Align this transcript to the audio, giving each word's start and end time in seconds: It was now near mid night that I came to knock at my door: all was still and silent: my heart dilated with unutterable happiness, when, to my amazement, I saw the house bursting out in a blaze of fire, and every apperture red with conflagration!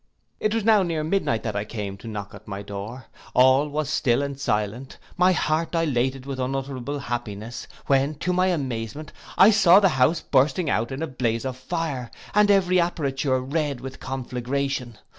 It 0.39 0.55
was 0.55 0.65
now 0.65 0.81
near 0.81 1.03
mid 1.03 1.23
night 1.23 1.43
that 1.43 1.55
I 1.55 1.63
came 1.63 1.95
to 1.97 2.07
knock 2.07 2.33
at 2.33 2.47
my 2.47 2.63
door: 2.63 3.05
all 3.35 3.67
was 3.69 3.87
still 3.87 4.23
and 4.23 4.39
silent: 4.39 4.97
my 5.15 5.31
heart 5.31 5.69
dilated 5.73 6.25
with 6.25 6.39
unutterable 6.39 6.97
happiness, 6.97 7.67
when, 7.85 8.15
to 8.15 8.33
my 8.33 8.47
amazement, 8.47 9.11
I 9.37 9.51
saw 9.51 9.79
the 9.79 9.89
house 9.89 10.19
bursting 10.21 10.71
out 10.71 10.91
in 10.91 11.03
a 11.03 11.07
blaze 11.07 11.45
of 11.45 11.55
fire, 11.55 12.09
and 12.33 12.49
every 12.49 12.79
apperture 12.79 13.39
red 13.39 13.79
with 13.79 13.99
conflagration! 13.99 14.97